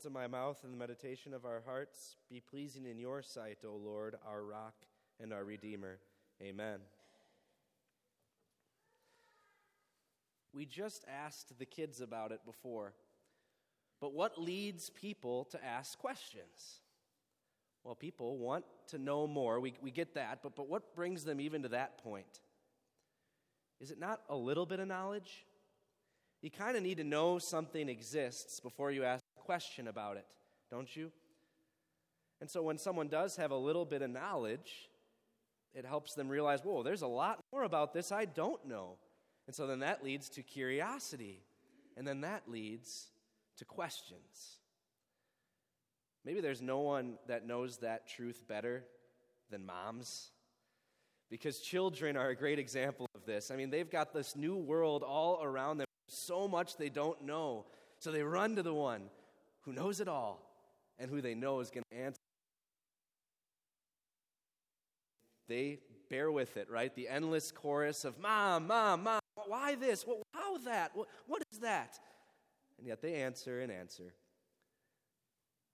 [0.00, 3.58] Words of my mouth and the meditation of our hearts be pleasing in your sight,
[3.66, 4.72] O Lord, our rock
[5.22, 5.98] and our redeemer.
[6.40, 6.78] Amen.
[10.54, 12.94] We just asked the kids about it before.
[14.00, 16.80] But what leads people to ask questions?
[17.84, 19.60] Well, people want to know more.
[19.60, 20.38] We, we get that.
[20.42, 22.40] But, but what brings them even to that point?
[23.82, 25.44] Is it not a little bit of knowledge?
[26.40, 30.26] You kind of need to know something exists before you ask question about it,
[30.70, 31.10] don't you?
[32.40, 34.88] And so when someone does have a little bit of knowledge,
[35.74, 38.94] it helps them realize, whoa, there's a lot more about this I don't know.
[39.48, 41.42] And so then that leads to curiosity.
[41.96, 43.08] And then that leads
[43.56, 44.58] to questions.
[46.24, 48.84] Maybe there's no one that knows that truth better
[49.50, 50.30] than moms.
[51.28, 53.50] Because children are a great example of this.
[53.50, 57.66] I mean, they've got this new world all around them, so much they don't know.
[57.98, 59.10] So they run to the one
[59.62, 60.40] who knows it all
[60.98, 62.20] and who they know is going to answer.
[65.48, 66.94] They bear with it, right?
[66.94, 70.04] The endless chorus of, Mom, Mom, Mom, why this?
[70.34, 70.92] How that?
[71.26, 71.98] What is that?
[72.78, 74.14] And yet they answer and answer.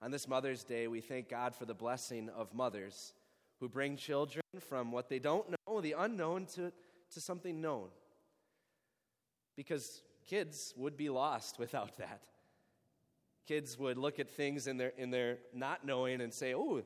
[0.02, 3.12] On this Mother's Day, we thank God for the blessing of mothers
[3.60, 6.72] who bring children from what they don't know, the unknown, to,
[7.12, 7.88] to something known.
[9.56, 12.26] Because kids would be lost without that.
[13.46, 16.82] Kids would look at things in their, in their not knowing and say, oh,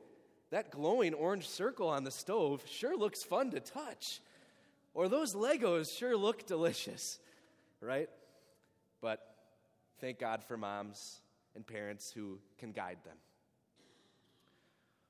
[0.51, 4.21] that glowing orange circle on the stove sure looks fun to touch.
[4.93, 7.19] Or those Legos sure look delicious,
[7.79, 8.09] right?
[9.01, 9.19] But
[9.99, 11.21] thank God for moms
[11.55, 13.17] and parents who can guide them.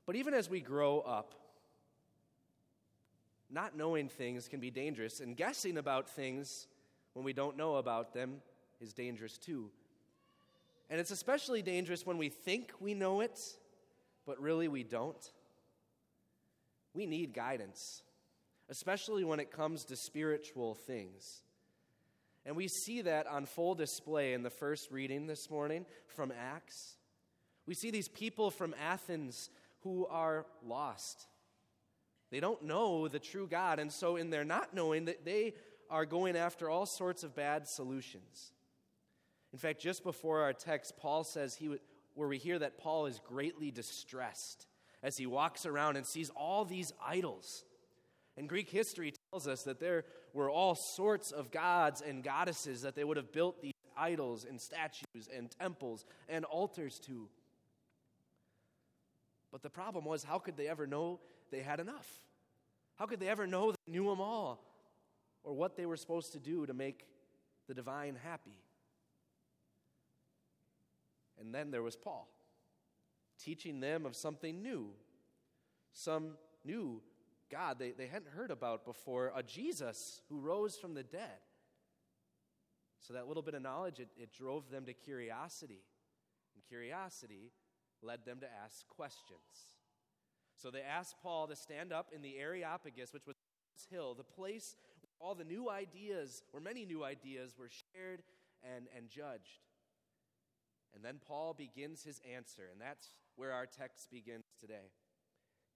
[0.06, 1.36] But even as we grow up,
[3.50, 6.68] not knowing things can be dangerous, and guessing about things
[7.13, 8.38] when we don't know about them
[8.80, 9.69] is dangerous too.
[10.92, 13.40] And it's especially dangerous when we think we know it,
[14.26, 15.32] but really we don't.
[16.94, 18.04] We need guidance,
[18.70, 21.44] especially when it comes to spiritual things.
[22.46, 26.98] And we see that on full display in the first reading this morning from Acts.
[27.66, 29.50] We see these people from Athens
[29.84, 31.26] who are lost.
[32.32, 35.54] They don't know the true God, and so in their not knowing that they
[35.90, 38.52] are going after all sorts of bad solutions.
[39.53, 41.77] In fact, just before our text, Paul says he
[42.13, 44.68] where we hear that Paul is greatly distressed
[45.01, 47.63] as he walks around and sees all these idols.
[48.38, 52.95] And Greek history tells us that there were all sorts of gods and goddesses that
[52.95, 57.27] they would have built these idols and statues and temples and altars to.
[59.51, 61.19] But the problem was, how could they ever know
[61.51, 62.07] they had enough?
[62.95, 64.63] How could they ever know they knew them all
[65.44, 67.06] or what they were supposed to do to make
[67.68, 68.57] the divine happy?
[71.42, 72.30] And then there was Paul,
[73.40, 74.92] teaching them of something new,
[75.92, 77.02] some new
[77.52, 81.42] God they, they hadn't heard about before, a Jesus who rose from the dead.
[83.02, 85.82] So that little bit of knowledge, it, it drove them to curiosity.
[86.54, 87.52] And curiosity
[88.04, 89.76] led them to ask questions.
[90.56, 93.36] So they asked Paul to stand up in the Areopagus, which was
[93.90, 98.22] hill, the place where all the new ideas, where many new ideas were shared
[98.64, 99.71] and, and judged.
[100.94, 104.92] And then Paul begins his answer, and that's where our text begins today.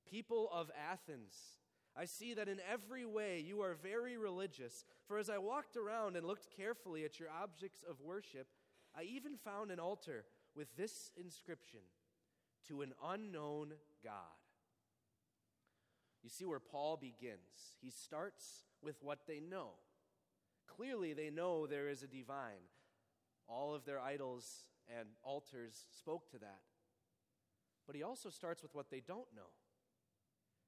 [0.10, 1.34] People of Athens,
[1.98, 4.84] I see that in every way you are very religious.
[5.08, 8.48] For as I walked around and looked carefully at your objects of worship,
[8.98, 10.26] I even found an altar
[10.56, 11.82] with this inscription
[12.68, 13.74] To an unknown
[14.04, 14.14] God.
[16.24, 17.76] You see where Paul begins.
[17.82, 19.74] He starts with what they know.
[20.68, 22.66] Clearly, they know there is a divine.
[23.48, 26.62] All of their idols and altars spoke to that.
[27.88, 29.54] But he also starts with what they don't know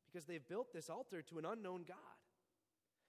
[0.06, 1.98] because they've built this altar to an unknown God.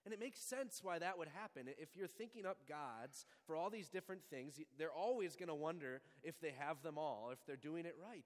[0.05, 1.63] And it makes sense why that would happen.
[1.77, 6.01] If you're thinking up gods for all these different things, they're always going to wonder
[6.23, 8.23] if they have them all, if they're doing it right.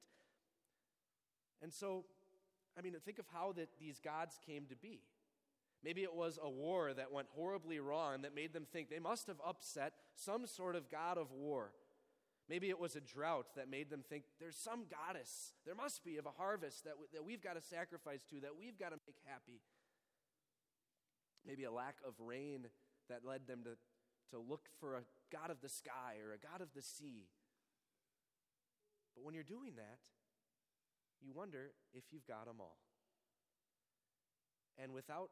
[1.61, 2.05] And so,
[2.77, 5.01] I mean, think of how that these gods came to be.
[5.83, 9.27] Maybe it was a war that went horribly wrong that made them think they must
[9.27, 11.71] have upset some sort of god of war.
[12.53, 16.17] Maybe it was a drought that made them think there's some goddess, there must be,
[16.17, 19.17] of a harvest that, that we've got to sacrifice to, that we've got to make
[19.25, 19.59] happy.
[21.47, 22.67] Maybe a lack of rain
[23.09, 23.71] that led them to,
[24.35, 27.25] to look for a God of the sky or a God of the sea.
[29.15, 30.05] But when you're doing that,
[31.25, 32.77] you wonder if you've got them all.
[34.77, 35.31] And without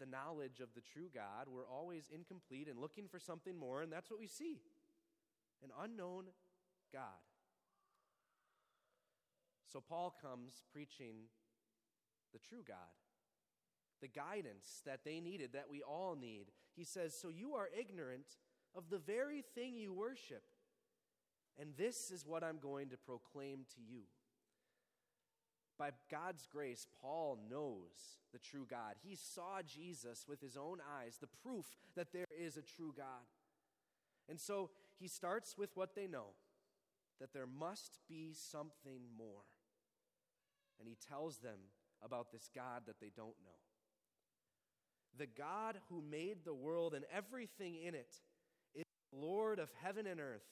[0.00, 3.92] the knowledge of the true God, we're always incomplete and looking for something more, and
[3.92, 4.60] that's what we see
[5.62, 6.24] an unknown
[6.92, 7.22] God.
[9.72, 11.28] So Paul comes preaching
[12.32, 12.76] the true God,
[14.00, 16.46] the guidance that they needed, that we all need.
[16.74, 18.26] He says, So you are ignorant
[18.74, 20.42] of the very thing you worship.
[21.58, 24.02] And this is what I'm going to proclaim to you.
[25.78, 28.94] By God's grace, Paul knows the true God.
[29.02, 31.66] He saw Jesus with his own eyes, the proof
[31.96, 33.26] that there is a true God.
[34.28, 36.34] And so he starts with what they know
[37.20, 39.44] that there must be something more.
[40.78, 41.58] And he tells them
[42.04, 43.60] about this God that they don't know.
[45.16, 48.14] The God who made the world and everything in it
[48.74, 50.42] is Lord of heaven and earth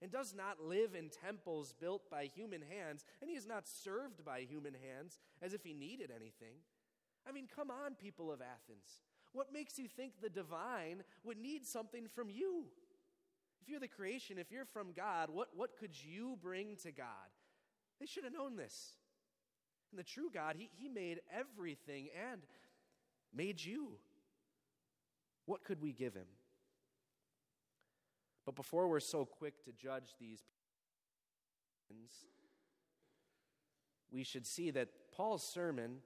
[0.00, 4.24] and does not live in temples built by human hands, and he is not served
[4.24, 6.58] by human hands as if he needed anything.
[7.28, 9.02] I mean, come on, people of Athens.
[9.32, 12.66] What makes you think the divine would need something from you?
[13.68, 17.06] If you're the creation, if you're from God, what, what could you bring to God?
[18.00, 18.94] They should have known this.
[19.92, 22.40] And the true God, he, he made everything and
[23.30, 23.90] made you.
[25.44, 26.24] What could we give him?
[28.46, 30.40] But before we're so quick to judge these
[34.10, 35.98] we should see that Paul's sermon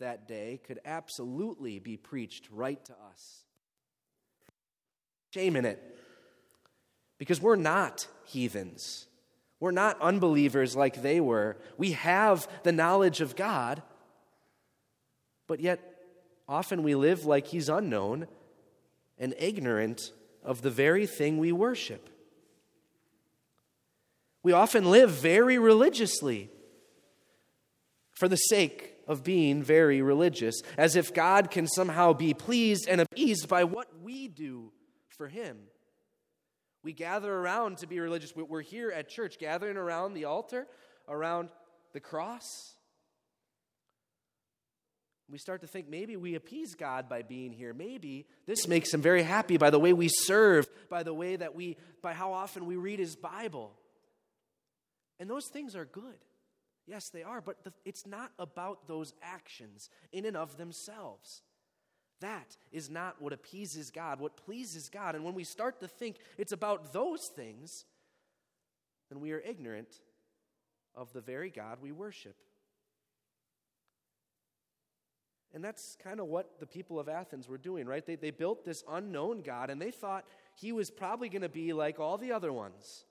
[0.00, 3.44] that day could absolutely be preached right to us.
[5.30, 5.96] Shame in it.
[7.20, 9.06] Because we're not heathens.
[9.60, 11.58] We're not unbelievers like they were.
[11.76, 13.82] We have the knowledge of God,
[15.46, 15.80] but yet
[16.48, 18.26] often we live like He's unknown
[19.18, 20.12] and ignorant
[20.42, 22.08] of the very thing we worship.
[24.42, 26.48] We often live very religiously
[28.12, 32.98] for the sake of being very religious, as if God can somehow be pleased and
[32.98, 34.72] appeased by what we do
[35.10, 35.58] for Him.
[36.82, 38.32] We gather around to be religious.
[38.34, 40.66] We're here at church, gathering around the altar,
[41.08, 41.50] around
[41.92, 42.74] the cross,
[45.30, 47.72] we start to think maybe we appease God by being here.
[47.72, 51.54] Maybe this makes him very happy by the way we serve, by the way that
[51.54, 53.72] we, by how often we read his Bible.
[55.20, 56.18] And those things are good.
[56.86, 61.42] Yes, they are, but the, it's not about those actions in and of themselves.
[62.20, 65.14] That is not what appeases God, what pleases God.
[65.14, 67.86] And when we start to think it's about those things,
[69.10, 70.00] then we are ignorant
[70.94, 72.36] of the very God we worship.
[75.52, 78.06] And that's kind of what the people of Athens were doing, right?
[78.06, 80.24] They, they built this unknown God and they thought
[80.54, 83.04] he was probably going to be like all the other ones,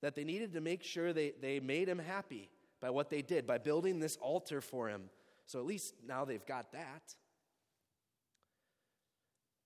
[0.00, 2.48] that they needed to make sure they, they made him happy
[2.80, 5.10] by what they did, by building this altar for him.
[5.46, 7.14] So at least now they've got that.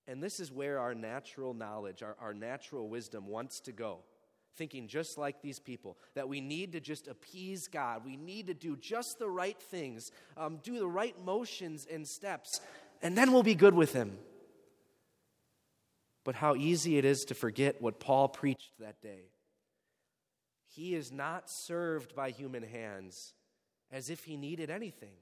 [0.08, 3.98] And this is where our natural knowledge, our, our natural wisdom wants to go
[4.54, 8.04] thinking just like these people, that we need to just appease God.
[8.04, 12.60] We need to do just the right things, um, do the right motions and steps,
[13.00, 14.18] and then we'll be good with Him.
[16.24, 19.30] But how easy it is to forget what Paul preached that day.
[20.68, 23.34] He is not served by human hands
[23.90, 25.14] as if he needed anything.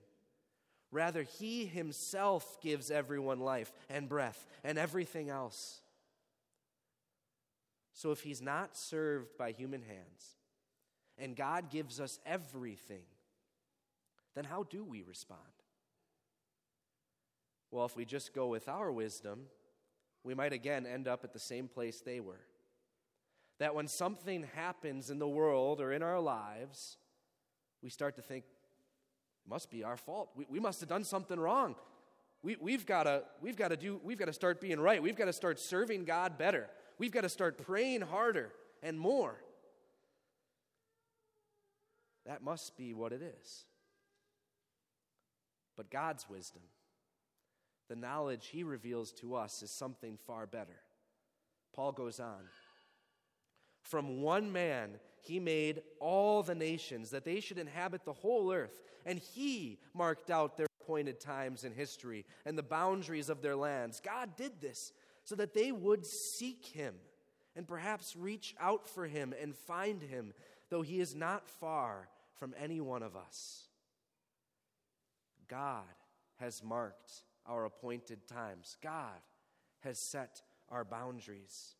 [0.92, 5.80] Rather, he himself gives everyone life and breath and everything else.
[7.92, 10.36] So if he's not served by human hands,
[11.18, 13.04] and God gives us everything,
[14.34, 15.40] then how do we respond?
[17.70, 19.46] Well, if we just go with our wisdom,
[20.24, 22.40] we might again end up at the same place they were.
[23.58, 26.96] That when something happens in the world or in our lives,
[27.82, 28.44] we start to think,
[29.46, 30.30] it must be our fault.
[30.36, 31.76] We, we must have done something wrong.
[32.42, 35.02] We, we've got to we've got to do we've got to start being right.
[35.02, 36.68] We've got to start serving God better.
[36.98, 39.36] We've got to start praying harder and more.
[42.26, 43.64] That must be what it is.
[45.76, 46.62] But God's wisdom,
[47.88, 50.80] the knowledge He reveals to us, is something far better.
[51.74, 52.42] Paul goes on.
[53.82, 54.90] From one man,
[55.22, 60.30] he made all the nations that they should inhabit the whole earth, and he marked
[60.30, 64.00] out their appointed times in history and the boundaries of their lands.
[64.00, 64.92] God did this
[65.24, 66.94] so that they would seek him
[67.54, 70.32] and perhaps reach out for him and find him,
[70.70, 72.08] though he is not far
[72.38, 73.68] from any one of us.
[75.48, 75.84] God
[76.38, 79.20] has marked our appointed times, God
[79.80, 81.74] has set our boundaries.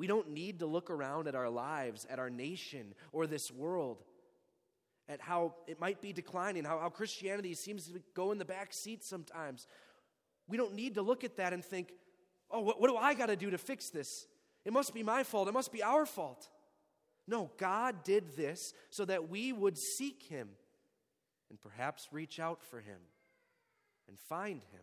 [0.00, 4.02] We don't need to look around at our lives, at our nation, or this world,
[5.10, 8.72] at how it might be declining, how, how Christianity seems to go in the back
[8.72, 9.66] seat sometimes.
[10.48, 11.92] We don't need to look at that and think,
[12.50, 14.26] oh, what, what do I got to do to fix this?
[14.64, 15.48] It must be my fault.
[15.48, 16.48] It must be our fault.
[17.28, 20.48] No, God did this so that we would seek him
[21.50, 23.00] and perhaps reach out for him
[24.08, 24.80] and find him.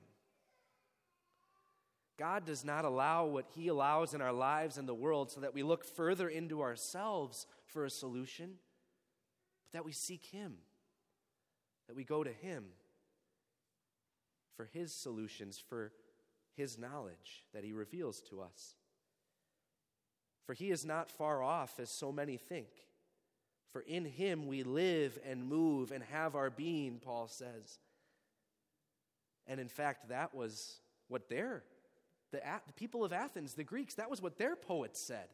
[2.17, 5.53] God does not allow what he allows in our lives and the world so that
[5.53, 8.55] we look further into ourselves for a solution,
[9.65, 10.55] but that we seek him,
[11.87, 12.65] that we go to him
[14.55, 15.91] for his solutions, for
[16.55, 18.75] his knowledge that he reveals to us.
[20.45, 22.69] For he is not far off as so many think.
[23.71, 27.77] For in him we live and move and have our being, Paul says.
[29.45, 31.63] And in fact, that was what their,
[32.31, 35.27] the, the people of Athens, the Greeks, that was what their poets said.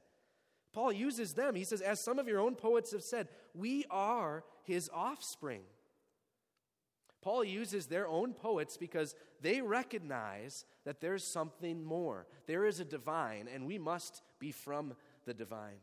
[0.73, 1.55] Paul uses them.
[1.55, 5.61] He says, As some of your own poets have said, we are his offspring.
[7.21, 12.27] Paul uses their own poets because they recognize that there's something more.
[12.47, 14.95] There is a divine, and we must be from
[15.25, 15.79] the divine.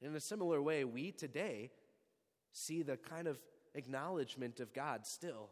[0.00, 1.70] In a similar way, we today
[2.52, 3.40] see the kind of
[3.74, 5.50] acknowledgement of God still.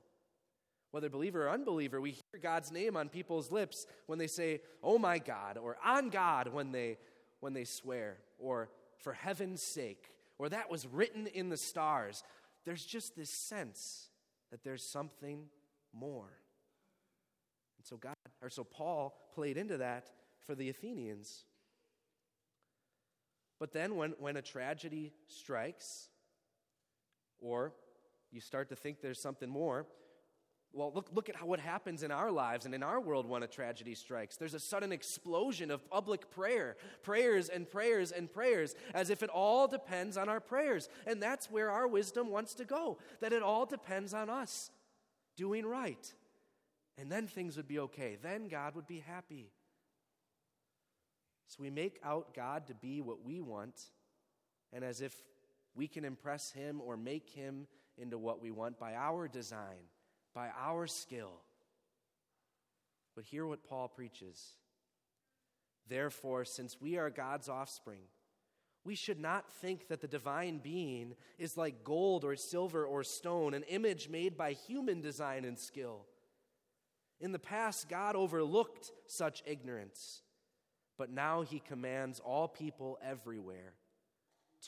[0.91, 4.99] Whether believer or unbeliever, we hear God's name on people's lips when they say, Oh
[4.99, 6.99] my God, or on God when they,
[7.41, 10.07] when they swear, or for heaven's sake,
[10.39, 12.25] or that was written in the stars.
[12.65, 14.09] There's just this sense
[14.51, 15.47] that there's something
[15.93, 16.31] more.
[17.79, 20.11] And so God, or so Paul played into that
[20.47, 21.45] for the Athenians.
[23.59, 26.09] But then when, when a tragedy strikes,
[27.39, 27.73] or
[28.33, 29.87] you start to think there's something more,
[30.73, 33.43] well, look, look at how, what happens in our lives and in our world when
[33.43, 34.37] a tragedy strikes.
[34.37, 39.31] There's a sudden explosion of public prayer, prayers and prayers and prayers, as if it
[39.31, 40.89] all depends on our prayers.
[41.07, 44.71] And that's where our wisdom wants to go, that it all depends on us
[45.37, 46.13] doing right.
[46.97, 48.17] And then things would be okay.
[48.23, 49.51] Then God would be happy.
[51.49, 53.81] So we make out God to be what we want,
[54.73, 55.13] and as if
[55.75, 57.67] we can impress Him or make Him
[57.99, 59.90] into what we want by our design
[60.35, 61.33] by our skill.
[63.15, 64.55] But hear what Paul preaches.
[65.89, 68.03] Therefore, since we are God's offspring,
[68.85, 73.55] we should not think that the divine being is like gold or silver or stone,
[73.55, 76.07] an image made by human design and skill.
[77.21, 80.23] In the past, God overlooked such ignorance,
[80.97, 83.75] but now he commands all people everywhere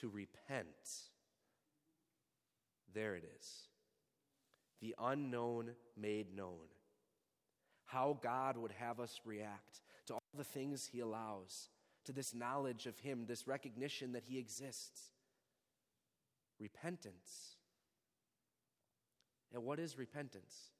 [0.00, 0.66] to repent.
[2.92, 3.68] There it is
[4.82, 6.66] the unknown made known.
[7.86, 11.68] How God would have us react to all the things He allows,
[12.04, 15.12] to this knowledge of Him, this recognition that He exists.
[16.58, 17.56] Repentance.
[19.54, 20.72] And what is repentance?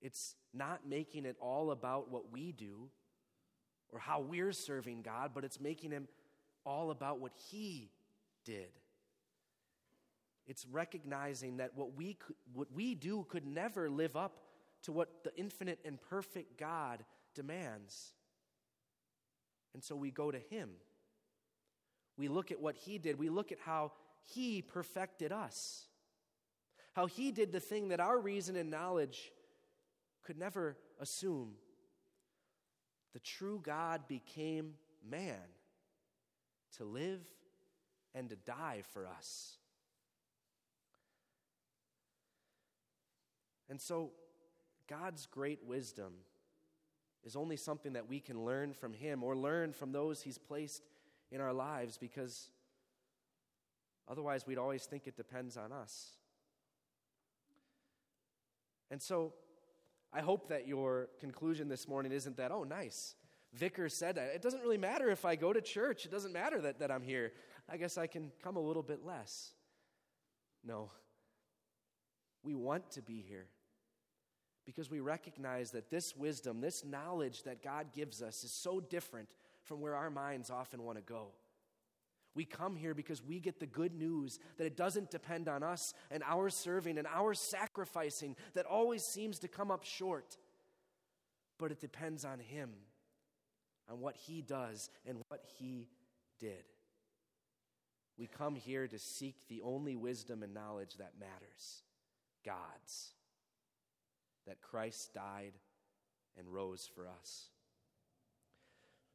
[0.00, 2.88] It's not making it all about what we do
[3.90, 6.06] or how we're serving God, but it's making Him
[6.64, 7.90] all about what He
[8.44, 8.68] did.
[10.46, 14.38] It's recognizing that what we, could, what we do could never live up
[14.82, 18.12] to what the infinite and perfect God demands.
[19.74, 20.70] And so we go to Him.
[22.18, 23.92] We look at what He did, we look at how
[24.24, 25.86] He perfected us,
[26.92, 29.32] how He did the thing that our reason and knowledge
[30.24, 31.54] could never assume.
[33.12, 34.74] The true God became
[35.08, 35.36] man
[36.76, 37.20] to live
[38.14, 39.58] and to die for us.
[43.72, 44.10] And so,
[44.86, 46.12] God's great wisdom
[47.24, 50.82] is only something that we can learn from Him or learn from those He's placed
[51.30, 52.50] in our lives because
[54.06, 56.18] otherwise we'd always think it depends on us.
[58.90, 59.32] And so,
[60.12, 63.14] I hope that your conclusion this morning isn't that, oh, nice.
[63.54, 64.34] Vicar said that.
[64.34, 66.04] It doesn't really matter if I go to church.
[66.04, 67.32] It doesn't matter that, that I'm here.
[67.70, 69.52] I guess I can come a little bit less.
[70.62, 70.90] No.
[72.42, 73.46] We want to be here
[74.64, 79.28] because we recognize that this wisdom, this knowledge that God gives us, is so different
[79.64, 81.28] from where our minds often want to go.
[82.34, 85.92] We come here because we get the good news that it doesn't depend on us
[86.10, 90.38] and our serving and our sacrificing that always seems to come up short,
[91.58, 92.70] but it depends on Him,
[93.90, 95.88] on what He does and what He
[96.40, 96.64] did.
[98.16, 101.82] We come here to seek the only wisdom and knowledge that matters
[102.44, 103.12] God's
[104.46, 105.52] that Christ died
[106.38, 107.48] and rose for us.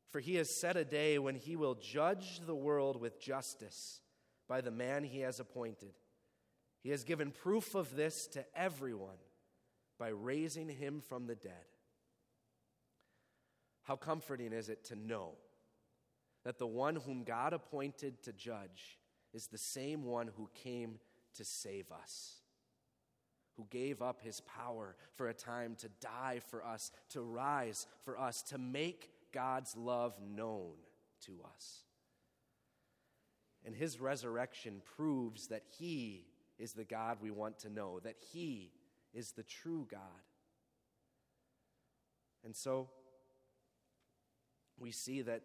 [0.09, 4.01] For he has set a day when he will judge the world with justice
[4.47, 5.93] by the man he has appointed.
[6.81, 9.17] He has given proof of this to everyone
[9.99, 11.65] by raising him from the dead.
[13.83, 15.33] How comforting is it to know
[16.43, 18.99] that the one whom God appointed to judge
[19.33, 20.99] is the same one who came
[21.35, 22.41] to save us,
[23.57, 28.17] who gave up his power for a time to die for us, to rise for
[28.17, 30.73] us, to make God's love known
[31.25, 31.83] to us.
[33.65, 36.25] And his resurrection proves that he
[36.57, 38.71] is the God we want to know, that he
[39.13, 39.99] is the true God.
[42.45, 42.89] And so
[44.79, 45.41] we see that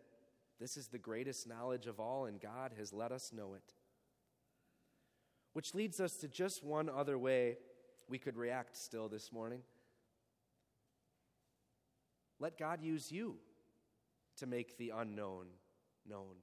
[0.61, 3.75] this is the greatest knowledge of all, and God has let us know it.
[5.55, 7.57] Which leads us to just one other way
[8.09, 9.61] we could react still this morning.
[12.39, 13.37] Let God use you
[14.39, 15.47] to make the unknown
[16.09, 16.35] known.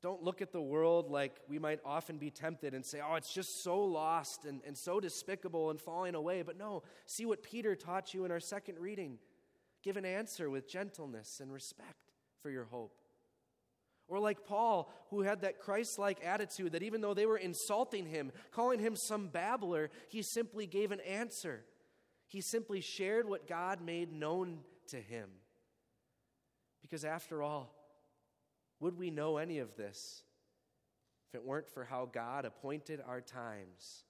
[0.00, 3.32] Don't look at the world like we might often be tempted and say, oh, it's
[3.32, 6.42] just so lost and, and so despicable and falling away.
[6.42, 9.18] But no, see what Peter taught you in our second reading.
[9.82, 12.96] Give an answer with gentleness and respect for your hope.
[14.08, 18.06] Or like Paul, who had that Christ like attitude that even though they were insulting
[18.06, 21.64] him, calling him some babbler, he simply gave an answer.
[22.26, 25.28] He simply shared what God made known to him.
[26.80, 27.74] Because after all,
[28.80, 30.22] would we know any of this
[31.28, 34.04] if it weren't for how God appointed our times,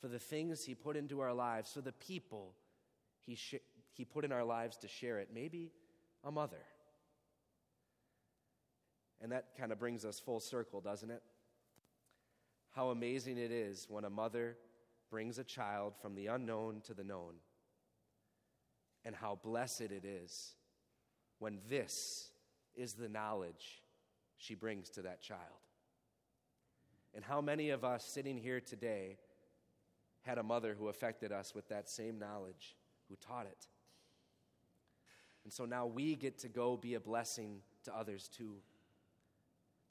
[0.00, 2.54] for the things He put into our lives, for the people
[3.20, 3.56] He, sh-
[3.92, 5.28] he put in our lives to share it?
[5.34, 5.72] Maybe
[6.22, 6.62] a mother.
[9.20, 11.22] And that kind of brings us full circle, doesn't it?
[12.74, 14.56] How amazing it is when a mother
[15.10, 17.34] brings a child from the unknown to the known.
[19.04, 20.54] And how blessed it is
[21.38, 22.30] when this
[22.74, 23.82] is the knowledge
[24.36, 25.40] she brings to that child.
[27.14, 29.18] And how many of us sitting here today
[30.22, 32.76] had a mother who affected us with that same knowledge,
[33.08, 33.68] who taught it?
[35.44, 38.56] And so now we get to go be a blessing to others too.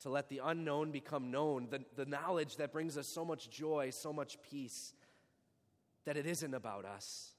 [0.04, 3.90] To let the unknown become known, the, the knowledge that brings us so much joy,
[3.92, 4.94] so much peace,
[6.06, 7.32] that it isn't about us,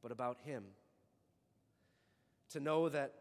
[0.00, 0.62] but about Him.
[2.50, 3.14] To know that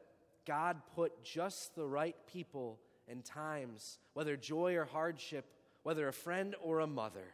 [0.46, 5.46] God put just the right people and times, whether joy or hardship,
[5.84, 7.34] whether a friend or a mother,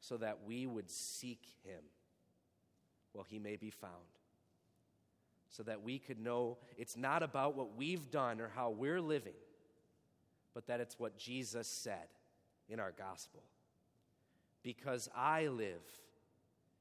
[0.00, 1.80] so that we would seek him
[3.12, 3.92] while he may be found.
[5.50, 9.32] So that we could know it's not about what we've done or how we're living,
[10.54, 12.08] but that it's what Jesus said
[12.68, 13.42] in our gospel.
[14.62, 15.82] Because I live,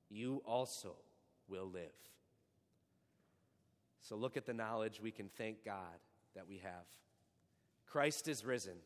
[0.10, 0.96] you also
[1.48, 1.92] will live.
[4.02, 6.00] So look at the knowledge we can thank God
[6.36, 6.86] that we have.
[7.86, 8.78] Christ is risen.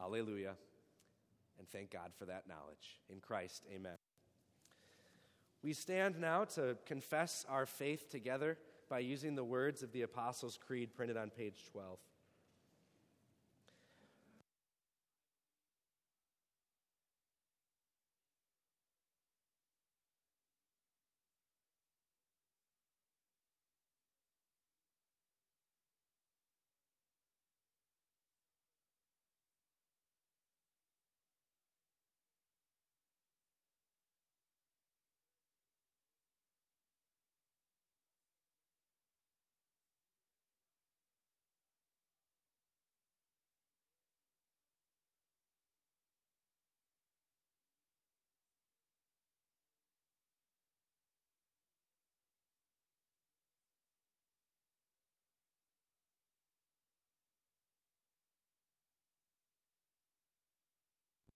[0.00, 0.54] Alleluia.
[1.58, 3.00] And thank God for that knowledge.
[3.10, 3.96] In Christ, amen.
[5.62, 8.56] We stand now to confess our faith together
[8.88, 11.98] by using the words of the Apostles' Creed printed on page 12.